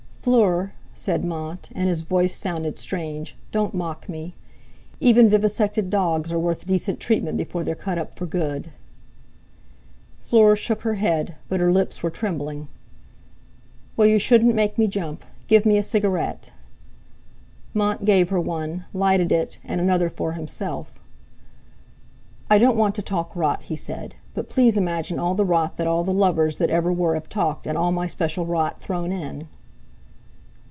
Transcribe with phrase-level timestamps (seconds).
[0.21, 4.35] "Fleur," said Mont, and his voice sounded strange, "don't mock me!
[4.99, 8.69] Even vivisected dogs are worth decent treatment before they're cut up for good."
[10.19, 12.67] Fleur shook her head; but her lips were trembling.
[13.97, 15.25] "Well, you shouldn't make me jump.
[15.47, 16.51] Give me a cigarette."
[17.73, 20.99] Mont gave her one, lighted it, and another for himself.
[22.47, 25.87] "I don't want to talk rot," he said, "but please imagine all the rot that
[25.87, 29.47] all the lovers that ever were have talked, and all my special rot thrown in."